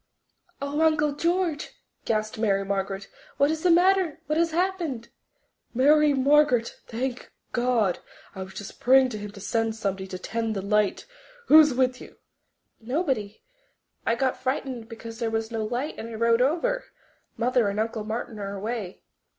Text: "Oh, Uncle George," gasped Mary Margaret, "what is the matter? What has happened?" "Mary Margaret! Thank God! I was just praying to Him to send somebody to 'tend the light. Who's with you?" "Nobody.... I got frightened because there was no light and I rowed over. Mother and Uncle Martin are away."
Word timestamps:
"Oh, 0.59 0.81
Uncle 0.81 1.11
George," 1.11 1.73
gasped 2.05 2.39
Mary 2.39 2.65
Margaret, 2.65 3.07
"what 3.37 3.51
is 3.51 3.61
the 3.61 3.69
matter? 3.69 4.17
What 4.25 4.39
has 4.39 4.49
happened?" 4.49 5.09
"Mary 5.75 6.11
Margaret! 6.11 6.81
Thank 6.87 7.31
God! 7.51 7.99
I 8.33 8.41
was 8.41 8.55
just 8.55 8.79
praying 8.79 9.09
to 9.09 9.19
Him 9.19 9.29
to 9.33 9.39
send 9.39 9.75
somebody 9.75 10.07
to 10.07 10.17
'tend 10.17 10.55
the 10.55 10.63
light. 10.63 11.05
Who's 11.49 11.75
with 11.75 12.01
you?" 12.01 12.17
"Nobody.... 12.79 13.43
I 14.03 14.15
got 14.15 14.41
frightened 14.41 14.89
because 14.89 15.19
there 15.19 15.29
was 15.29 15.51
no 15.51 15.63
light 15.63 15.99
and 15.99 16.09
I 16.09 16.15
rowed 16.15 16.41
over. 16.41 16.85
Mother 17.37 17.69
and 17.69 17.79
Uncle 17.79 18.03
Martin 18.03 18.39
are 18.39 18.55
away." 18.55 19.03